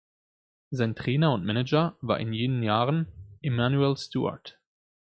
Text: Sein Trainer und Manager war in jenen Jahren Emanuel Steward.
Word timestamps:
Sein 0.71 0.95
Trainer 0.95 1.31
und 1.31 1.45
Manager 1.45 1.95
war 2.01 2.19
in 2.19 2.33
jenen 2.33 2.63
Jahren 2.63 3.05
Emanuel 3.43 3.95
Steward. 3.97 4.59